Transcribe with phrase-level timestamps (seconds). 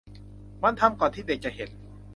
[0.63, 1.69] มันทำก่อนที่เด็กจะเห็น